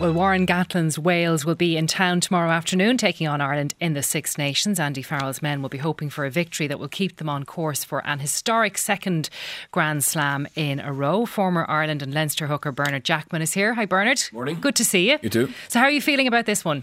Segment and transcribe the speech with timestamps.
[0.00, 4.02] Well, Warren Gatland's Wales will be in town tomorrow afternoon, taking on Ireland in the
[4.02, 4.80] Six Nations.
[4.80, 7.84] Andy Farrell's men will be hoping for a victory that will keep them on course
[7.84, 9.30] for an historic second
[9.70, 11.26] Grand Slam in a row.
[11.26, 13.74] Former Ireland and Leinster hooker Bernard Jackman is here.
[13.74, 14.20] Hi, Bernard.
[14.32, 14.58] Morning.
[14.60, 15.18] Good to see you.
[15.22, 15.52] You too.
[15.68, 16.82] So, how are you feeling about this one?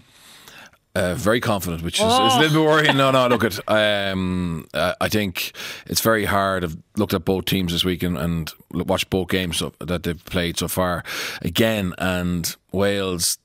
[0.94, 2.28] Uh, very confident, which is, Oh.
[2.28, 2.98] is a little bit worrying.
[2.98, 3.60] No, no, look at.
[3.70, 5.54] Um, uh, I think
[5.86, 6.66] it's very hard.
[6.66, 10.58] I've looked at both teams this week and, and watched both games that they've played
[10.58, 11.04] so far.
[11.42, 13.38] Again, and Wales.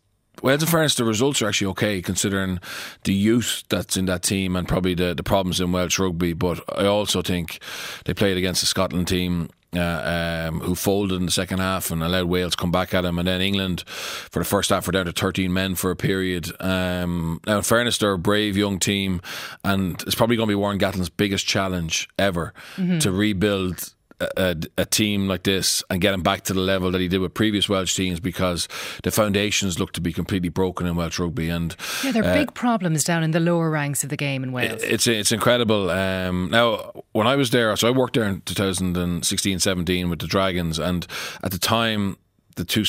[0.43, 2.59] Wales, in fairness, the results are actually okay considering
[3.05, 6.35] the youth that's in that team and probably the, the problems in Welsh rugby.
[6.35, 7.59] But I also think
[8.05, 12.03] they played against the Scotland team uh, um, who folded in the second half and
[12.03, 13.19] allowed Wales come back at them.
[13.19, 16.51] And then England, for the first half, were down to 13 men for a period.
[16.61, 19.21] Um, now, in fairness, they're a brave young team,
[19.65, 22.53] and it's probably going to be Warren Gatland's biggest challenge ever
[23.01, 23.93] to rebuild.
[24.19, 27.21] A, a, team like this and get him back to the level that he did
[27.21, 28.67] with previous Welsh teams because
[29.03, 32.55] the foundations look to be completely broken in Welsh rugby and Yeah, there are big
[32.55, 34.83] problems down in the lower ranks of the game in Wales.
[34.83, 35.91] it's it's incredible.
[35.91, 40.27] Um, now, when I was there, so I worked there in 2016 17 with the
[40.27, 41.07] Dragons, and
[41.43, 42.17] at the time,
[42.57, 42.85] the two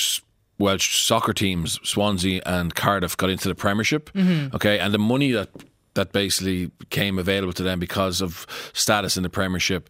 [0.59, 4.09] Welsh soccer teams, Swansea and Cardiff, got into the Premiership.
[4.55, 5.49] Okay, and the money that
[5.97, 9.89] that basically came available to them because of status in the Premiership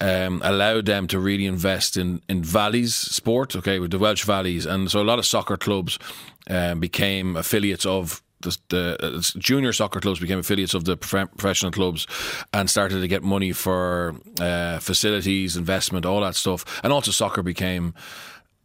[0.00, 4.64] um, allowed them to really invest in, in Valleys sport, okay, with the Welsh Valleys.
[4.66, 5.98] And so a lot of soccer clubs
[6.48, 11.72] um, became affiliates of the, the uh, junior soccer clubs became affiliates of the professional
[11.72, 12.06] clubs
[12.52, 16.64] and started to get money for uh, facilities, investment, all that stuff.
[16.84, 17.94] And also soccer became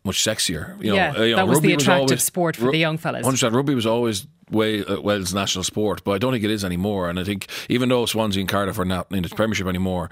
[0.04, 0.82] much sexier.
[0.84, 2.98] You know, Yeah, uh, you know, that was the attractive always- sport for the young
[2.98, 3.26] fellas.
[3.26, 3.54] 100%.
[3.54, 7.10] Rugby was always way, uh, Wales' national sport, but I don't think it is anymore.
[7.10, 10.10] And I think even though Swansea and Cardiff are not in the Premiership anymore,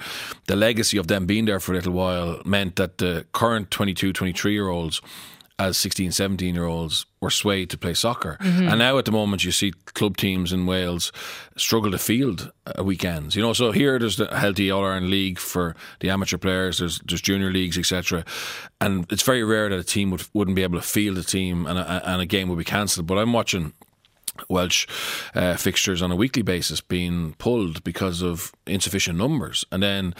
[0.47, 4.13] the legacy of them being there for a little while meant that the current 22,
[4.13, 5.01] 23 year olds
[5.59, 8.37] as 16, 17 year olds were swayed to play soccer.
[8.39, 8.69] Mm-hmm.
[8.69, 11.11] And now at the moment you see club teams in Wales
[11.57, 13.35] struggle to field uh, weekends.
[13.35, 16.99] You know, so here there's the healthy All Ireland League for the amateur players, there's,
[16.99, 18.23] there's junior leagues, etc.
[18.79, 21.65] And it's very rare that a team would, wouldn't be able to field a team
[21.65, 23.05] and a, and a game would be cancelled.
[23.05, 23.73] But I'm watching
[24.47, 24.87] Welsh
[25.35, 29.65] uh, fixtures on a weekly basis being pulled because of insufficient numbers.
[29.71, 30.13] And then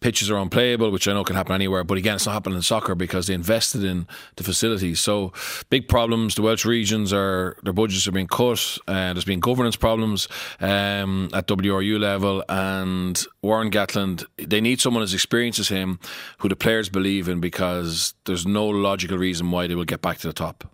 [0.00, 1.84] pitches are unplayable, which I know can happen anywhere.
[1.84, 5.00] But again, it's not happening in soccer because they invested in the facilities.
[5.00, 5.32] So
[5.68, 6.34] big problems.
[6.34, 8.78] The Welsh regions are their budgets are being cut.
[8.88, 10.28] Uh, there's been governance problems
[10.60, 14.24] um, at WRU level, and Warren Gatland.
[14.36, 16.00] They need someone as experienced as him,
[16.38, 20.18] who the players believe in, because there's no logical reason why they will get back
[20.18, 20.64] to the top.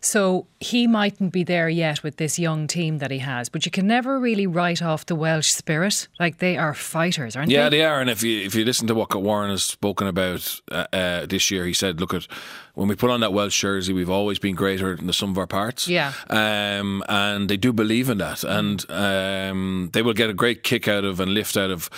[0.00, 3.70] So he mightn't be there yet with this young team that he has, but you
[3.70, 6.08] can never really write off the Welsh spirit.
[6.18, 7.78] Like they are fighters, aren't Yeah, they?
[7.78, 8.00] Yeah, they are.
[8.00, 11.50] And if you if you listen to what Warren has spoken about uh, uh, this
[11.50, 12.26] year, he said, "Look at
[12.74, 15.38] when we put on that Welsh jersey, we've always been greater than the sum of
[15.38, 16.12] our parts." Yeah.
[16.30, 20.88] um, and they do believe in that, and um, they will get a great kick
[20.88, 21.88] out of and lift out of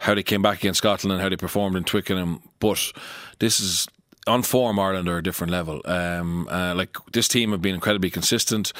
[0.00, 2.42] how they came back against Scotland and how they performed in Twickenham.
[2.58, 2.92] But
[3.38, 3.86] this is
[4.30, 5.82] on form, Ireland are a different level.
[5.84, 8.72] Um, uh, like this team have been incredibly consistent.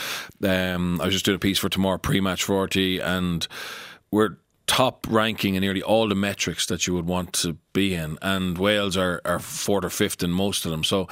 [0.42, 3.46] Um, I was just doing a piece for tomorrow pre-match 40, and
[4.10, 8.18] we're top ranking in nearly all the metrics that you would want to be in,
[8.22, 10.84] and Wales are, are fourth or fifth in most of them.
[10.84, 11.08] So.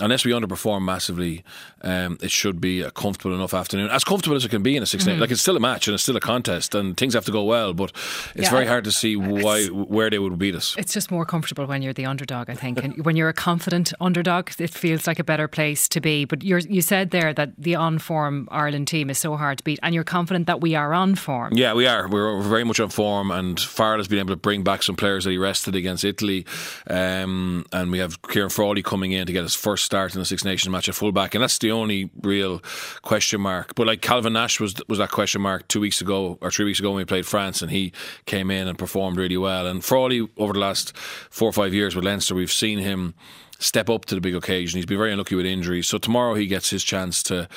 [0.00, 1.44] Unless we underperform massively,
[1.82, 3.90] um, it should be a comfortable enough afternoon.
[3.90, 5.94] As comfortable as it can be in a 6 Like it's still a match and
[5.94, 7.72] it's still a contest, and things have to go well.
[7.74, 7.92] But
[8.34, 10.74] it's Yeah, very hard to see why where they would beat us.
[10.76, 12.82] It's just more comfortable when you're the underdog, I think.
[12.82, 16.24] And when you're a confident underdog, it feels like a better place to be.
[16.24, 19.64] But you're, you said there that the on form Ireland team is so hard to
[19.64, 21.52] beat, and you're confident that we are on form.
[21.52, 22.08] Yeah, we are.
[22.08, 25.22] We're very much on form, and Farrell has been able to bring back some players
[25.22, 26.46] that he rested against Italy.
[26.88, 30.24] Um, and we have Ciarán Frawley coming in to get his first start in the
[30.24, 32.60] Six Nations match at fullback, and that's the only real
[33.02, 33.74] question mark.
[33.74, 36.80] But like Calvin Nash was was that question mark two weeks ago or three weeks
[36.80, 37.92] ago when we played France, and he
[38.26, 39.66] came in and performed really well.
[39.66, 43.14] And Frawley over the last four or five years with Leinster, we've seen him
[43.58, 44.78] step up to the big occasion.
[44.78, 45.86] He's been very unlucky with injuries.
[45.86, 47.48] So tomorrow he gets his chance to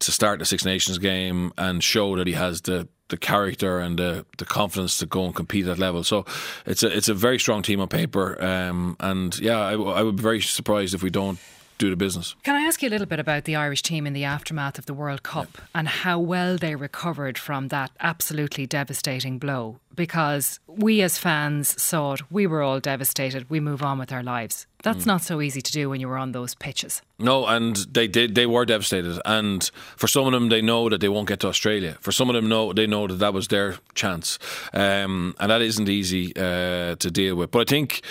[0.00, 3.98] to start the Six Nations game and show that he has the the character and
[3.98, 6.04] the, the confidence to go and compete at level.
[6.04, 6.24] So
[6.66, 8.42] it's a it's a very strong team on paper.
[8.42, 11.38] Um, and yeah, I, I would be very surprised if we don't
[11.84, 12.34] do the business.
[12.42, 14.86] Can I ask you a little bit about the Irish team in the aftermath of
[14.86, 15.64] the World Cup yeah.
[15.74, 19.78] and how well they recovered from that absolutely devastating blow?
[19.94, 24.22] Because we as fans saw it, we were all devastated, we move on with our
[24.22, 24.66] lives.
[24.82, 25.06] That's mm.
[25.06, 27.00] not so easy to do when you were on those pitches.
[27.18, 28.34] No, and they did.
[28.34, 31.48] They were devastated, and for some of them, they know that they won't get to
[31.48, 31.96] Australia.
[32.00, 34.38] For some of them, know they know that that was their chance,
[34.74, 37.50] um, and that isn't easy uh, to deal with.
[37.50, 38.02] But I think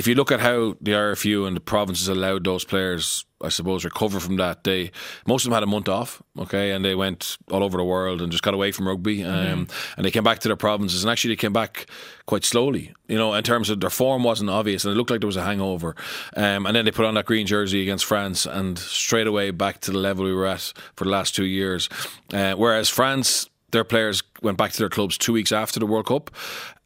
[0.00, 3.84] if you look at how the IRFU and the provinces allowed those players, I suppose,
[3.84, 4.92] recover from that, they
[5.26, 8.22] most of them had a month off, okay, and they went all over the world
[8.22, 9.92] and just got away from rugby, um, mm-hmm.
[9.98, 11.84] and they came back to their provinces, and actually they came back
[12.24, 15.20] quite slowly, you know, in terms of their form wasn't obvious, and it looked like
[15.20, 15.94] there was a hangover,
[16.34, 19.82] um, and then they put on that green jersey against France, and straight away back
[19.82, 21.90] to the level we were at for the last two years,
[22.32, 26.06] uh, whereas France their players went back to their clubs two weeks after the World
[26.06, 26.30] Cup,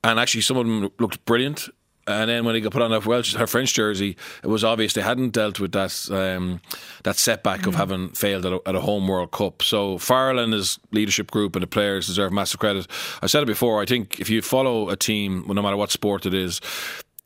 [0.02, 1.68] and actually some of them looked brilliant.
[2.06, 4.92] And then when he got put on her Welsh, her French jersey, it was obvious
[4.92, 6.60] they hadn't dealt with that um,
[7.04, 7.68] that setback mm.
[7.68, 9.62] of having failed at a, at a, home World Cup.
[9.62, 12.86] So Farrell and his leadership group and the players deserve massive credit.
[13.22, 13.80] I said it before.
[13.80, 16.60] I think if you follow a team, no matter what sport it is,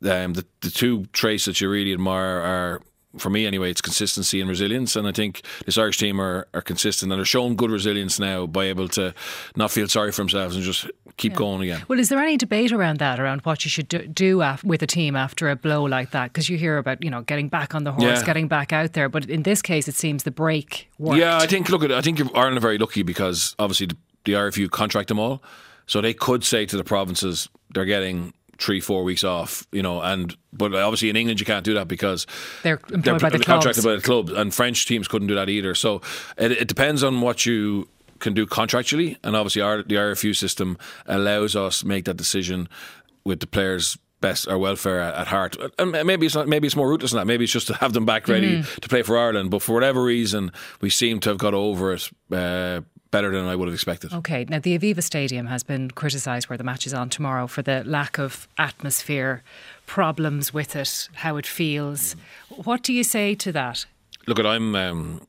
[0.05, 2.81] um, the the two traits that you really admire are
[3.17, 4.95] for me anyway, it's consistency and resilience.
[4.95, 8.45] And I think this Irish team are, are consistent and they're showing good resilience now
[8.45, 9.13] by able to
[9.55, 11.37] not feel sorry for themselves and just keep yeah.
[11.37, 11.83] going again.
[11.87, 14.83] Well, is there any debate around that, around what you should do, do af- with
[14.83, 16.31] a team after a blow like that?
[16.31, 18.25] Because you hear about, you know, getting back on the horse, yeah.
[18.25, 19.09] getting back out there.
[19.09, 21.19] But in this case, it seems the break worked.
[21.19, 24.69] Yeah, I think, look, I think Ireland are very lucky because obviously the, the IRFU
[24.69, 25.41] contract them all.
[25.87, 30.01] So they could say to the provinces, they're getting three, four weeks off, you know,
[30.01, 32.27] and but obviously in England you can't do that because
[32.63, 35.49] they're employed they're, by the contracted by the club, and French teams couldn't do that
[35.49, 35.75] either.
[35.75, 36.01] So
[36.37, 37.87] it, it depends on what you
[38.19, 42.67] can do contractually, and obviously our, the IRFU system allows us make that decision
[43.23, 45.55] with the players best or welfare at, heart.
[45.77, 46.47] And maybe it's not.
[46.47, 47.25] Maybe it's more rootless than that.
[47.25, 48.79] Maybe it's just to have them back ready mm-hmm.
[48.79, 49.51] to play for Ireland.
[49.51, 50.51] But for whatever reason,
[50.81, 54.13] we seem to have got over it uh, better than I would have expected.
[54.13, 57.61] Okay, now the Aviva Stadium has been criticised where the match is on tomorrow for
[57.61, 59.43] the lack of atmosphere,
[59.85, 62.15] problems with it, how it feels.
[62.49, 63.85] What do you say to that?
[64.27, 64.75] Look, at I'm.
[64.75, 65.21] Um,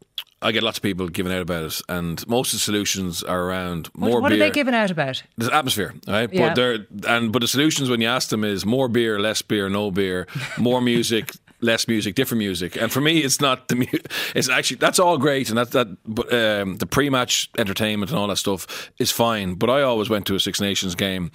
[0.42, 3.42] I get lots of people giving out about it, and most of the solutions are
[3.42, 4.38] around more what, what beer.
[4.38, 5.22] What are they giving out about?
[5.36, 6.32] The atmosphere, right?
[6.32, 6.48] Yeah.
[6.48, 9.68] But they're and but the solutions when you ask them is more beer, less beer,
[9.68, 12.76] no beer, more music, less music, different music.
[12.76, 13.86] And for me, it's not the mu-
[14.34, 18.28] it's actually that's all great, and that that but um, the pre-match entertainment and all
[18.28, 19.54] that stuff is fine.
[19.54, 21.30] But I always went to a Six Nations game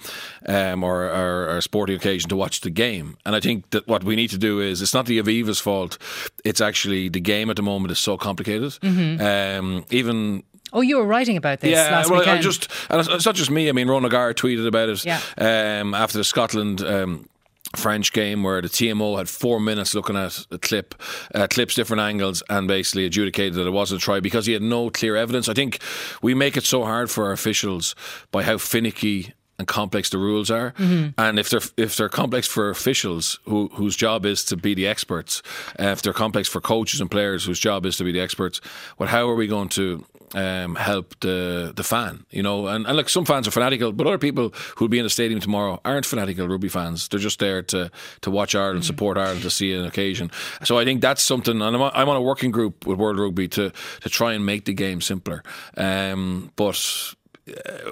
[0.46, 3.86] um, or, or, or, a sporting occasion to watch the game, and I think that
[3.86, 5.98] what we need to do is it's not the Aviva's fault.
[6.44, 8.72] It's actually the game at the moment is so complicated.
[8.82, 9.20] Mm-hmm.
[9.20, 10.42] Um, even
[10.72, 12.40] Oh, you were writing about this yeah, last well, weekend.
[12.40, 13.68] I just, and it's not just me.
[13.68, 15.20] I mean, Ron O'Gara tweeted about it yeah.
[15.38, 17.28] um, after the Scotland um,
[17.74, 20.94] French game where the TMO had four minutes looking at a clip,
[21.34, 24.62] uh, clips, different angles, and basically adjudicated that it wasn't a try because he had
[24.62, 25.48] no clear evidence.
[25.48, 25.80] I think
[26.22, 27.94] we make it so hard for our officials
[28.30, 31.18] by how finicky and complex the rules are, mm-hmm.
[31.18, 34.86] and if they're if they're complex for officials who whose job is to be the
[34.86, 35.42] experts,
[35.78, 38.60] uh, if they're complex for coaches and players whose job is to be the experts,
[38.98, 40.04] well, how are we going to
[40.34, 42.66] um, help the the fan, you know.
[42.66, 45.40] And, and look, some fans are fanatical, but other people who'll be in the stadium
[45.40, 47.08] tomorrow aren't fanatical rugby fans.
[47.08, 47.90] They're just there to
[48.22, 48.86] to watch Ireland, mm-hmm.
[48.86, 50.30] support Ireland, to see an occasion.
[50.64, 51.62] So I think that's something.
[51.62, 54.64] And I'm, I'm on a working group with World Rugby to to try and make
[54.64, 55.42] the game simpler.
[55.76, 57.14] Um, but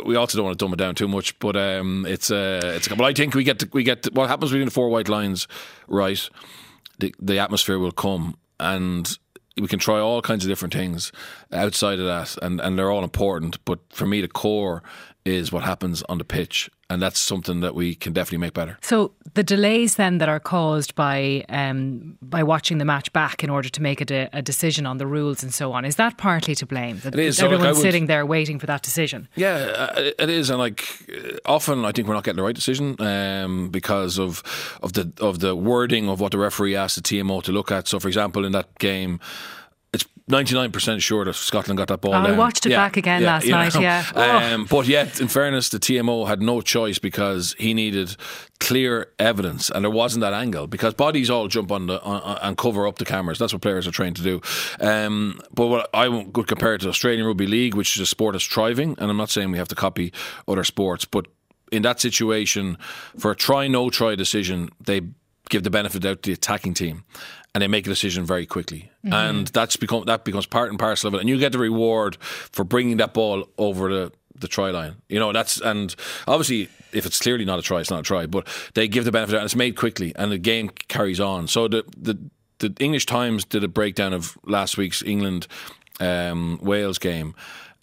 [0.05, 2.89] we also don't want to dumb it down too much, but um, it's uh, it's.
[2.89, 5.09] But I think we get to, we get to, what happens between the four white
[5.09, 5.47] lines,
[5.87, 6.29] right?
[6.99, 9.17] The the atmosphere will come, and
[9.61, 11.13] we can try all kinds of different things
[11.53, 13.65] outside of that, and, and they're all important.
[13.65, 14.83] But for me, the core
[15.25, 18.77] is what happens on the pitch, and that's something that we can definitely make better.
[18.83, 23.49] So the delays then that are caused by um, by watching the match back in
[23.49, 26.19] order to make a, de- a, decision on the rules and so on is that
[26.19, 26.99] partly to blame?
[26.99, 27.43] That it is.
[27.43, 29.29] Everyone's so, like, would, sitting there waiting for that decision.
[29.35, 30.85] Yeah, uh, it is, and like
[31.47, 34.43] often I think we're not getting the right decision um, because of
[34.83, 37.89] of the of the wording of what the referee asked the TMO to look at.
[37.89, 39.21] So, for example, in that game.
[40.31, 42.15] 99% sure that Scotland got that ball.
[42.15, 42.27] Oh, down.
[42.27, 43.81] I watched it yeah, back again yeah, last night, know.
[43.81, 44.05] yeah.
[44.55, 44.67] Um, oh.
[44.71, 48.17] but yet, in fairness, the TMO had no choice because he needed
[48.61, 52.57] clear evidence and there wasn't that angle because bodies all jump on the on, and
[52.57, 53.39] cover up the cameras.
[53.39, 54.41] That's what players are trained to do.
[54.81, 58.33] Um, but what I would compare it to Australian Rugby League, which is a sport
[58.33, 60.13] that's thriving, and I'm not saying we have to copy
[60.49, 61.27] other sports, but
[61.71, 62.79] in that situation,
[63.19, 65.03] for a try no try decision, they
[65.49, 67.05] give the benefit out to the attacking team
[67.55, 68.91] and they make a decision very quickly.
[69.05, 69.13] Mm-hmm.
[69.13, 71.21] And that's become that becomes part and parcel of it.
[71.21, 74.97] And you get the reward for bringing that ball over the the try line.
[75.09, 75.95] You know, that's and
[76.27, 78.27] obviously if it's clearly not a try, it's not a try.
[78.27, 81.47] But they give the benefit out and it's made quickly and the game carries on.
[81.47, 82.19] So the the
[82.59, 85.47] the English Times did a breakdown of last week's England
[86.01, 87.35] um, Wales game,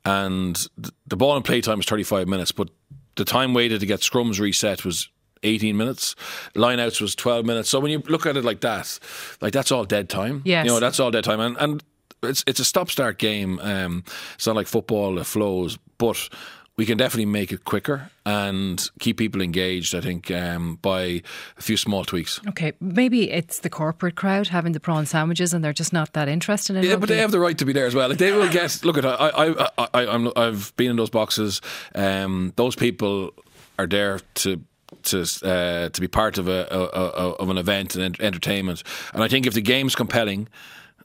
[0.05, 0.67] and
[1.07, 2.69] the ball and play time was 35 minutes, but
[3.15, 5.09] the time waited to get scrums reset was
[5.43, 6.15] 18 minutes.
[6.55, 7.69] Lineouts was 12 minutes.
[7.69, 8.99] So when you look at it like that,
[9.41, 10.41] like that's all dead time.
[10.45, 10.65] Yes.
[10.65, 11.39] You know, that's all dead time.
[11.39, 11.83] And, and
[12.23, 13.59] it's it's a stop start game.
[13.59, 14.03] Um,
[14.35, 16.29] it's not like football that flows, but
[16.77, 19.93] we can definitely make it quicker and keep people engaged.
[19.93, 21.21] I think um, by
[21.57, 22.39] a few small tweaks.
[22.49, 26.27] Okay, maybe it's the corporate crowd having the prawn sandwiches, and they're just not that
[26.27, 26.83] interested in.
[26.83, 28.09] Yeah, but they have the right to be there as well.
[28.09, 28.83] Like they will get.
[28.83, 31.61] Look at I, I, I, I I'm, I've been in those boxes.
[31.93, 33.31] Um, those people
[33.77, 34.61] are there to
[35.03, 38.83] to uh, to be part of a, a, a of an event and entertainment.
[39.13, 40.47] And I think if the game's compelling.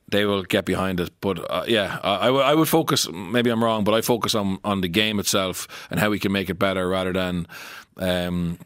[0.09, 3.09] They will get behind it, but uh, yeah, I, I would- focus.
[3.11, 6.31] Maybe I'm wrong, but I focus on on the game itself and how we can
[6.31, 7.47] make it better rather than
[7.97, 8.57] um,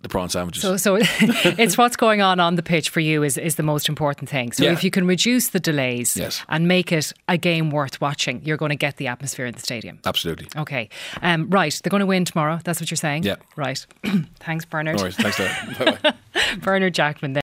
[0.00, 0.62] the prawn sandwiches.
[0.62, 3.88] So, so it's what's going on on the pitch for you is, is the most
[3.88, 4.52] important thing.
[4.52, 4.72] So, Yeah.
[4.72, 6.44] if you can reduce the delays Yes.
[6.48, 9.60] and make it a game worth watching, you're going to get the atmosphere in the
[9.60, 9.98] stadium.
[10.04, 10.46] Absolutely.
[10.56, 10.88] Okay,
[11.22, 11.78] um, right.
[11.82, 12.60] They're going to win tomorrow.
[12.64, 13.24] That's what you're saying.
[13.24, 13.36] Yeah.
[13.56, 13.84] Right.
[14.40, 14.96] Thanks, Bernard.
[14.96, 15.16] No worries.
[15.16, 15.74] Thanks, Dara.
[16.02, 16.14] Bye bye.
[16.62, 17.32] Bernard Jackman.
[17.32, 17.36] There.